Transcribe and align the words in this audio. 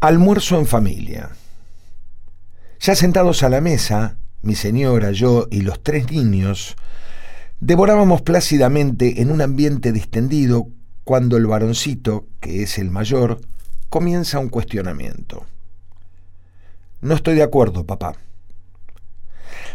Almuerzo 0.00 0.60
en 0.60 0.66
familia. 0.66 1.30
Ya 2.78 2.94
sentados 2.94 3.42
a 3.42 3.48
la 3.48 3.60
mesa, 3.60 4.16
mi 4.42 4.54
señora, 4.54 5.10
yo 5.10 5.48
y 5.50 5.62
los 5.62 5.82
tres 5.82 6.12
niños, 6.12 6.76
devorábamos 7.58 8.22
plácidamente 8.22 9.20
en 9.20 9.32
un 9.32 9.42
ambiente 9.42 9.90
distendido 9.90 10.68
cuando 11.02 11.36
el 11.36 11.48
varoncito, 11.48 12.26
que 12.38 12.62
es 12.62 12.78
el 12.78 12.92
mayor, 12.92 13.40
comienza 13.88 14.38
un 14.38 14.50
cuestionamiento. 14.50 15.46
No 17.00 17.16
estoy 17.16 17.34
de 17.34 17.42
acuerdo, 17.42 17.84
papá. 17.84 18.14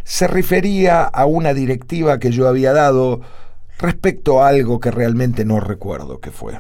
Se 0.06 0.28
refería 0.28 1.04
a 1.04 1.26
una 1.26 1.54
directiva 1.54 2.20
que 2.20 2.32
yo 2.32 2.48
había 2.48 2.72
dado 2.72 3.20
respecto 3.78 4.42
a 4.42 4.48
algo 4.48 4.80
que 4.80 4.90
realmente 4.90 5.44
no 5.44 5.60
recuerdo 5.60 6.22
qué 6.22 6.32
fue. 6.32 6.58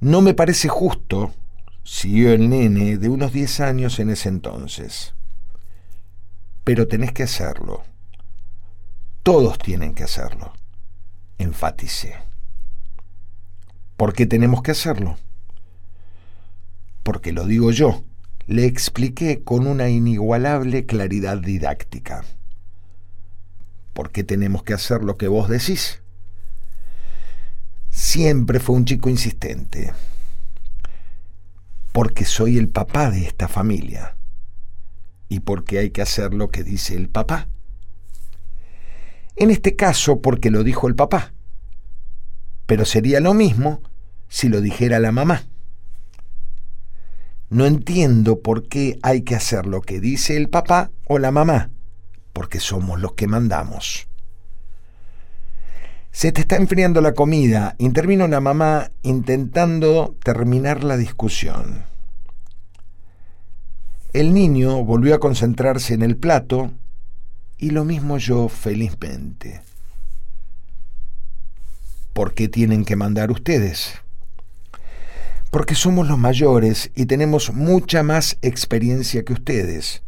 No 0.00 0.20
me 0.20 0.34
parece 0.34 0.68
justo 0.68 1.32
siguió 1.86 2.32
el 2.32 2.50
nene 2.50 2.98
de 2.98 3.08
unos 3.08 3.32
10 3.32 3.60
años 3.60 4.00
en 4.00 4.10
ese 4.10 4.28
entonces. 4.28 5.14
Pero 6.64 6.88
tenés 6.88 7.12
que 7.12 7.22
hacerlo. 7.22 7.84
Todos 9.22 9.56
tienen 9.58 9.94
que 9.94 10.02
hacerlo. 10.02 10.52
Enfaticé. 11.38 12.16
¿Por 13.96 14.14
qué 14.14 14.26
tenemos 14.26 14.62
que 14.62 14.72
hacerlo? 14.72 15.16
Porque 17.04 17.32
lo 17.32 17.46
digo 17.46 17.70
yo. 17.70 18.02
Le 18.48 18.64
expliqué 18.64 19.44
con 19.44 19.68
una 19.68 19.88
inigualable 19.88 20.86
claridad 20.86 21.38
didáctica. 21.38 22.24
¿Por 23.92 24.10
qué 24.10 24.24
tenemos 24.24 24.64
que 24.64 24.74
hacer 24.74 25.04
lo 25.04 25.16
que 25.16 25.28
vos 25.28 25.48
decís? 25.48 26.02
Siempre 27.90 28.58
fue 28.58 28.74
un 28.74 28.84
chico 28.84 29.08
insistente 29.08 29.92
porque 31.96 32.26
soy 32.26 32.58
el 32.58 32.68
papá 32.68 33.10
de 33.10 33.22
esta 33.22 33.48
familia 33.48 34.18
y 35.30 35.40
porque 35.40 35.78
hay 35.78 35.92
que 35.92 36.02
hacer 36.02 36.34
lo 36.34 36.50
que 36.50 36.62
dice 36.62 36.94
el 36.94 37.08
papá. 37.08 37.48
En 39.34 39.50
este 39.50 39.76
caso 39.76 40.20
porque 40.20 40.50
lo 40.50 40.62
dijo 40.62 40.88
el 40.88 40.94
papá, 40.94 41.32
pero 42.66 42.84
sería 42.84 43.18
lo 43.20 43.32
mismo 43.32 43.80
si 44.28 44.50
lo 44.50 44.60
dijera 44.60 44.98
la 44.98 45.10
mamá. 45.10 45.46
No 47.48 47.64
entiendo 47.64 48.40
por 48.40 48.68
qué 48.68 48.98
hay 49.00 49.22
que 49.22 49.34
hacer 49.34 49.64
lo 49.64 49.80
que 49.80 49.98
dice 49.98 50.36
el 50.36 50.50
papá 50.50 50.90
o 51.06 51.18
la 51.18 51.30
mamá, 51.30 51.70
porque 52.34 52.60
somos 52.60 53.00
los 53.00 53.14
que 53.14 53.26
mandamos. 53.26 54.06
Se 56.16 56.32
te 56.32 56.40
está 56.40 56.56
enfriando 56.56 57.02
la 57.02 57.12
comida. 57.12 57.74
Intervino 57.76 58.26
la 58.26 58.40
mamá 58.40 58.90
intentando 59.02 60.16
terminar 60.24 60.82
la 60.82 60.96
discusión. 60.96 61.84
El 64.14 64.32
niño 64.32 64.82
volvió 64.82 65.14
a 65.14 65.20
concentrarse 65.20 65.92
en 65.92 66.00
el 66.00 66.16
plato 66.16 66.72
y 67.58 67.68
lo 67.68 67.84
mismo 67.84 68.16
yo 68.16 68.48
felizmente. 68.48 69.60
¿Por 72.14 72.32
qué 72.32 72.48
tienen 72.48 72.86
que 72.86 72.96
mandar 72.96 73.30
ustedes? 73.30 73.92
Porque 75.50 75.74
somos 75.74 76.08
los 76.08 76.16
mayores 76.16 76.92
y 76.94 77.04
tenemos 77.04 77.52
mucha 77.52 78.02
más 78.02 78.38
experiencia 78.40 79.22
que 79.22 79.34
ustedes. 79.34 80.02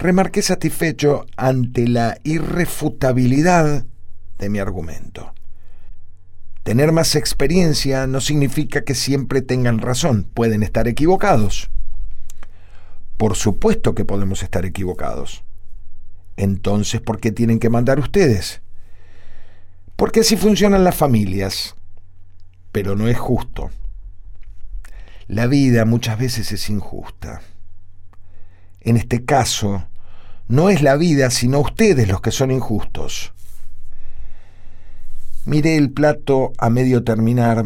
Remarqué 0.00 0.42
satisfecho 0.42 1.26
ante 1.36 1.86
la 1.86 2.18
irrefutabilidad 2.24 3.84
de 4.38 4.48
mi 4.48 4.58
argumento. 4.58 5.32
Tener 6.62 6.92
más 6.92 7.14
experiencia 7.16 8.06
no 8.06 8.20
significa 8.20 8.84
que 8.84 8.94
siempre 8.94 9.42
tengan 9.42 9.78
razón, 9.78 10.24
pueden 10.34 10.62
estar 10.62 10.86
equivocados. 10.86 11.70
Por 13.16 13.36
supuesto 13.36 13.94
que 13.94 14.04
podemos 14.04 14.42
estar 14.42 14.64
equivocados. 14.64 15.44
Entonces, 16.36 17.00
¿por 17.00 17.18
qué 17.20 17.32
tienen 17.32 17.58
que 17.58 17.70
mandar 17.70 17.98
ustedes? 17.98 18.60
Porque 19.96 20.20
así 20.20 20.36
funcionan 20.36 20.84
las 20.84 20.94
familias. 20.94 21.74
Pero 22.70 22.94
no 22.94 23.08
es 23.08 23.18
justo. 23.18 23.70
La 25.26 25.46
vida 25.46 25.84
muchas 25.84 26.18
veces 26.18 26.52
es 26.52 26.70
injusta. 26.70 27.42
En 28.80 28.96
este 28.96 29.24
caso, 29.24 29.88
no 30.46 30.70
es 30.70 30.82
la 30.82 30.96
vida, 30.96 31.30
sino 31.30 31.60
ustedes 31.60 32.08
los 32.08 32.20
que 32.20 32.30
son 32.30 32.50
injustos. 32.50 33.32
Miré 35.48 35.76
el 35.76 35.90
plato 35.90 36.52
a 36.58 36.68
medio 36.68 37.04
terminar. 37.04 37.64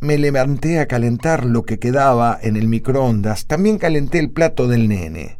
Me 0.00 0.18
levanté 0.18 0.80
a 0.80 0.88
calentar 0.88 1.44
lo 1.44 1.62
que 1.62 1.78
quedaba 1.78 2.36
en 2.42 2.56
el 2.56 2.66
microondas. 2.66 3.46
También 3.46 3.78
calenté 3.78 4.18
el 4.18 4.32
plato 4.32 4.66
del 4.66 4.88
nene. 4.88 5.38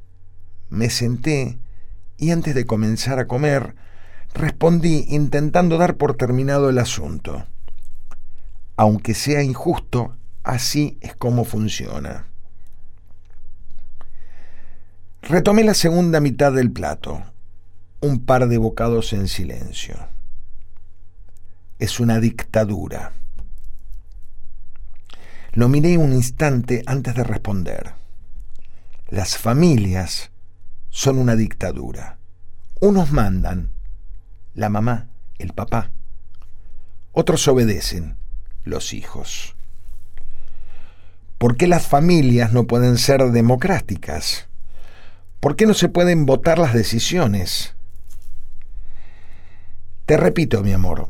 Me 0.70 0.90
senté 0.90 1.58
y 2.18 2.30
antes 2.30 2.54
de 2.54 2.66
comenzar 2.66 3.18
a 3.18 3.26
comer, 3.26 3.74
respondí 4.32 5.06
intentando 5.08 5.76
dar 5.76 5.96
por 5.96 6.16
terminado 6.16 6.70
el 6.70 6.78
asunto. 6.78 7.44
Aunque 8.76 9.12
sea 9.14 9.42
injusto, 9.42 10.14
así 10.44 10.98
es 11.00 11.16
como 11.16 11.44
funciona. 11.44 12.28
Retomé 15.22 15.64
la 15.64 15.74
segunda 15.74 16.20
mitad 16.20 16.52
del 16.52 16.70
plato, 16.70 17.24
un 18.00 18.24
par 18.24 18.46
de 18.46 18.56
bocados 18.56 19.12
en 19.12 19.26
silencio 19.26 20.13
es 21.78 22.00
una 22.00 22.20
dictadura. 22.20 23.12
Lo 25.52 25.68
miré 25.68 25.98
un 25.98 26.12
instante 26.12 26.82
antes 26.86 27.14
de 27.14 27.24
responder. 27.24 27.94
Las 29.08 29.38
familias 29.38 30.30
son 30.90 31.18
una 31.18 31.36
dictadura. 31.36 32.18
Unos 32.80 33.12
mandan, 33.12 33.70
la 34.54 34.68
mamá, 34.68 35.08
el 35.38 35.52
papá. 35.52 35.90
Otros 37.12 37.46
obedecen, 37.46 38.16
los 38.64 38.92
hijos. 38.92 39.54
¿Por 41.38 41.56
qué 41.56 41.66
las 41.66 41.86
familias 41.86 42.52
no 42.52 42.66
pueden 42.66 42.98
ser 42.98 43.20
democráticas? 43.30 44.48
¿Por 45.40 45.56
qué 45.56 45.66
no 45.66 45.74
se 45.74 45.88
pueden 45.88 46.26
votar 46.26 46.58
las 46.58 46.72
decisiones? 46.72 47.74
Te 50.06 50.16
repito, 50.16 50.62
mi 50.62 50.72
amor, 50.72 51.08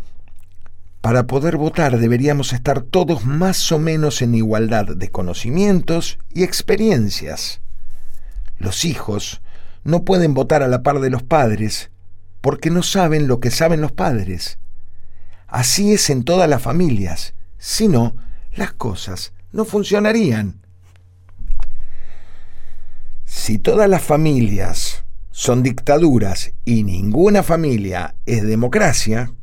para 1.05 1.27
poder 1.27 1.59
votar 1.59 1.99
deberíamos 1.99 2.55
estar 2.55 2.81
todos 2.81 3.27
más 3.27 3.71
o 3.73 3.79
menos 3.79 4.23
en 4.23 4.35
igualdad 4.35 4.97
de 4.97 5.11
conocimientos 5.11 6.19
y 6.33 6.45
experiencias. 6.45 7.61
Los 8.57 8.87
hijos 8.87 9.43
no 9.83 10.07
pueden 10.07 10.33
votar 10.33 10.63
a 10.63 10.67
la 10.67 10.83
par 10.83 11.01
de 11.01 11.11
los 11.11 11.23
padres 11.23 11.91
porque 12.41 12.71
no 12.71 12.83
saben 12.83 13.29
lo 13.29 13.39
que 13.39 13.51
saben 13.51 13.83
los 13.83 13.93
padres. 13.93 14.59
Así 15.47 15.93
es 15.93 16.09
en 16.09 16.25
todas 16.25 16.49
las 16.49 16.63
familias, 16.63 17.35
si 17.59 17.87
no, 17.87 18.17
las 18.57 18.73
cosas 18.73 19.35
no 19.53 19.67
funcionarían. 19.67 20.63
Si 23.27 23.59
todas 23.59 23.91
las 23.91 24.03
familias 24.03 25.05
son 25.31 25.63
dictaduras 25.63 26.55
y 26.65 26.83
ninguna 26.83 27.43
familia 27.43 28.15
es 28.25 28.43
democracia, 28.43 29.35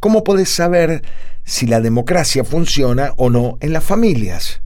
¿Cómo 0.00 0.22
podés 0.22 0.48
saber 0.48 1.02
si 1.44 1.66
la 1.66 1.80
democracia 1.80 2.44
funciona 2.44 3.14
o 3.16 3.30
no 3.30 3.58
en 3.60 3.72
las 3.72 3.82
familias? 3.82 4.60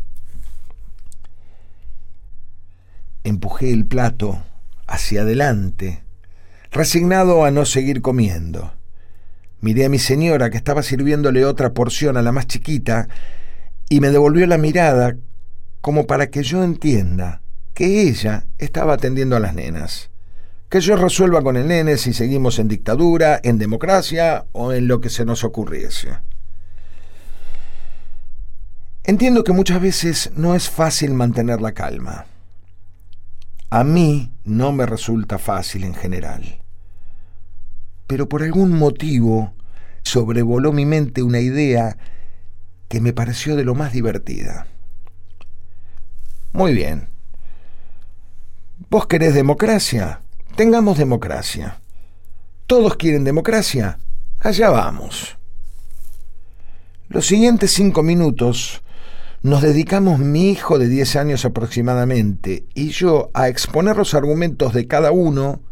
Empujé 3.25 3.73
el 3.73 3.87
plato 3.87 4.43
hacia 4.87 5.23
adelante, 5.23 6.03
resignado 6.71 7.47
a 7.47 7.51
no 7.51 7.65
seguir 7.65 8.03
comiendo. 8.03 8.75
Miré 9.61 9.87
a 9.87 9.89
mi 9.89 9.99
señora 9.99 10.51
que 10.51 10.59
estaba 10.59 10.83
sirviéndole 10.83 11.47
otra 11.47 11.73
porción 11.73 12.19
a 12.19 12.23
la 12.23 12.33
más 12.33 12.47
chiquita 12.47 13.09
y 13.89 14.01
me 14.01 14.11
devolvió 14.11 14.47
la 14.47 14.59
mirada 14.59 15.17
como 15.81 16.07
para 16.07 16.29
que 16.29 16.43
yo 16.43 16.63
entienda 16.63 17.41
que 17.73 18.03
ella 18.03 18.47
estaba 18.59 18.95
atendiendo 18.95 19.37
a 19.37 19.41
las 19.41 19.55
nenas 19.55 20.12
que 20.73 20.81
yo 20.81 20.97
resuelva 20.97 21.43
con 21.43 21.59
el 21.59 21.69
nene 21.69 21.99
si 21.99 22.15
seguimos 22.15 22.59
en 22.59 22.67
dictadura, 22.67 23.39
en 23.43 23.59
democracia 23.59 24.47
o 24.53 24.73
en 24.73 24.89
lo 24.89 25.03
que 25.03 25.11
se 25.11 25.27
nos 25.27 25.45
ocurriese. 25.45 26.17
Entiendo 29.05 29.45
que 29.45 29.53
muchas 29.53 29.83
veces 29.83 30.31
no 30.35 30.55
es 30.55 30.71
fácil 30.71 31.13
mantener 31.13 31.61
la 31.61 31.73
calma. 31.73 32.25
A 33.69 33.85
mí 33.85 34.33
no 34.45 34.73
me 34.73 34.87
resulta 34.87 35.37
fácil 35.37 35.85
en 35.85 35.93
general. 35.93 36.63
Pero 38.07 38.31
por 38.31 38.43
algún 38.43 38.73
motivo 38.73 39.53
sobrevoló 40.05 40.73
mi 40.73 40.87
mente 40.87 41.23
una 41.23 41.41
idea 41.41 41.99
que 42.89 43.03
me 43.03 43.13
pareció 43.13 43.57
de 43.57 43.65
lo 43.65 43.75
más 43.75 43.93
divertida. 43.93 44.69
Muy 46.55 46.73
bien. 46.73 47.11
¿Vos 48.89 49.07
querés 49.07 49.35
democracia? 49.35 50.23
Tengamos 50.57 50.99
democracia. 50.99 51.81
¿Todos 52.67 52.97
quieren 52.97 53.25
democracia? 53.25 53.99
Allá 54.39 54.69
vamos. 54.69 55.39
Los 57.09 57.27
siguientes 57.27 57.73
cinco 57.73 58.03
minutos 58.03 58.83
nos 59.41 59.63
dedicamos 59.63 60.19
mi 60.19 60.51
hijo 60.51 60.79
de 60.79 60.89
10 60.89 61.17
años 61.17 61.47
aproximadamente 61.47 62.67
y 62.75 62.91
yo 62.91 63.31
a 63.33 63.49
exponer 63.49 63.97
los 63.97 64.13
argumentos 64.13 64.75
de 64.75 64.87
cada 64.87 65.11
uno 65.11 65.63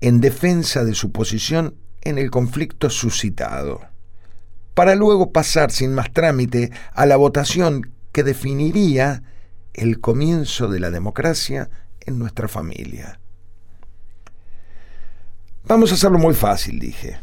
en 0.00 0.22
defensa 0.22 0.84
de 0.84 0.94
su 0.94 1.12
posición 1.12 1.74
en 2.00 2.16
el 2.16 2.30
conflicto 2.30 2.88
suscitado, 2.88 3.82
para 4.72 4.94
luego 4.94 5.32
pasar 5.32 5.70
sin 5.70 5.94
más 5.94 6.10
trámite 6.14 6.70
a 6.94 7.04
la 7.04 7.16
votación 7.16 7.92
que 8.10 8.22
definiría 8.22 9.22
el 9.74 10.00
comienzo 10.00 10.68
de 10.68 10.80
la 10.80 10.90
democracia 10.90 11.68
en 12.00 12.18
nuestra 12.18 12.48
familia. 12.48 13.20
Vamos 15.66 15.90
a 15.90 15.94
hacerlo 15.94 16.18
muy 16.18 16.34
fácil, 16.34 16.78
dije. 16.78 17.20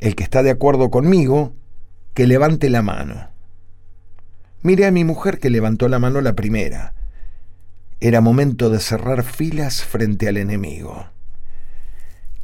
El 0.00 0.14
que 0.16 0.24
está 0.24 0.42
de 0.42 0.50
acuerdo 0.50 0.90
conmigo, 0.90 1.52
que 2.14 2.26
levante 2.26 2.70
la 2.70 2.80
mano. 2.80 3.28
Miré 4.62 4.86
a 4.86 4.90
mi 4.90 5.04
mujer 5.04 5.38
que 5.38 5.50
levantó 5.50 5.86
la 5.88 5.98
mano 5.98 6.22
la 6.22 6.32
primera. 6.32 6.94
Era 8.00 8.22
momento 8.22 8.70
de 8.70 8.80
cerrar 8.80 9.22
filas 9.22 9.84
frente 9.84 10.28
al 10.28 10.38
enemigo. 10.38 11.08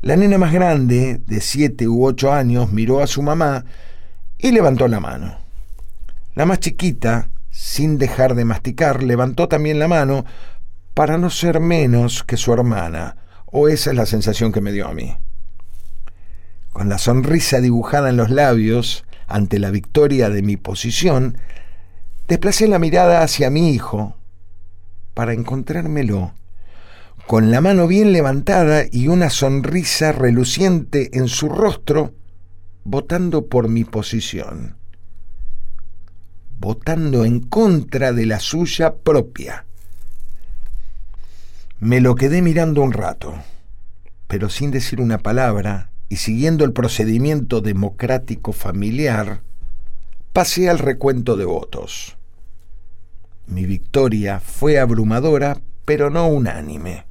La 0.02 0.16
nena 0.16 0.36
más 0.36 0.52
grande, 0.52 1.22
de 1.26 1.40
siete 1.40 1.88
u 1.88 2.04
ocho 2.04 2.30
años, 2.30 2.70
miró 2.70 3.00
a 3.00 3.06
su 3.06 3.22
mamá 3.22 3.64
y 4.36 4.52
levantó 4.52 4.88
la 4.88 5.00
mano. 5.00 5.38
La 6.34 6.44
más 6.44 6.60
chiquita, 6.60 7.30
sin 7.50 7.96
dejar 7.96 8.34
de 8.34 8.44
masticar, 8.44 9.02
levantó 9.02 9.48
también 9.48 9.78
la 9.78 9.88
mano 9.88 10.26
para 10.92 11.16
no 11.16 11.30
ser 11.30 11.60
menos 11.60 12.24
que 12.24 12.36
su 12.36 12.52
hermana, 12.52 13.16
o 13.52 13.68
esa 13.68 13.90
es 13.90 13.96
la 13.96 14.06
sensación 14.06 14.50
que 14.50 14.60
me 14.60 14.72
dio 14.72 14.88
a 14.88 14.94
mí. 14.94 15.16
Con 16.72 16.88
la 16.88 16.98
sonrisa 16.98 17.60
dibujada 17.60 18.08
en 18.08 18.16
los 18.16 18.30
labios 18.30 19.04
ante 19.28 19.58
la 19.58 19.70
victoria 19.70 20.30
de 20.30 20.42
mi 20.42 20.56
posición, 20.56 21.36
desplacé 22.26 22.66
la 22.66 22.78
mirada 22.78 23.22
hacia 23.22 23.50
mi 23.50 23.70
hijo 23.70 24.16
para 25.14 25.34
encontrármelo, 25.34 26.32
con 27.26 27.50
la 27.50 27.60
mano 27.60 27.86
bien 27.86 28.12
levantada 28.12 28.84
y 28.90 29.08
una 29.08 29.28
sonrisa 29.28 30.12
reluciente 30.12 31.10
en 31.16 31.28
su 31.28 31.50
rostro, 31.50 32.14
votando 32.84 33.46
por 33.46 33.68
mi 33.68 33.84
posición, 33.84 34.76
votando 36.58 37.26
en 37.26 37.40
contra 37.40 38.12
de 38.12 38.24
la 38.24 38.40
suya 38.40 38.94
propia. 38.96 39.66
Me 41.82 42.00
lo 42.00 42.14
quedé 42.14 42.42
mirando 42.42 42.80
un 42.80 42.92
rato, 42.92 43.34
pero 44.28 44.48
sin 44.48 44.70
decir 44.70 45.00
una 45.00 45.18
palabra 45.18 45.90
y 46.08 46.18
siguiendo 46.18 46.64
el 46.64 46.72
procedimiento 46.72 47.60
democrático 47.60 48.52
familiar, 48.52 49.40
pasé 50.32 50.70
al 50.70 50.78
recuento 50.78 51.36
de 51.36 51.44
votos. 51.44 52.16
Mi 53.48 53.66
victoria 53.66 54.38
fue 54.38 54.78
abrumadora, 54.78 55.60
pero 55.84 56.08
no 56.08 56.28
unánime. 56.28 57.04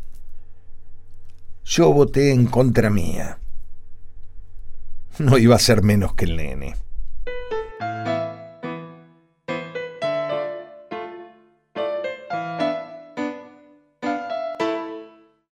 Yo 1.66 1.92
voté 1.92 2.32
en 2.32 2.46
contra 2.46 2.90
mía. 2.90 3.40
No 5.20 5.38
iba 5.38 5.58
a 5.58 5.60
ser 5.60 5.84
menos 5.84 6.14
que 6.14 6.24
el 6.24 6.38
nene. 6.38 6.78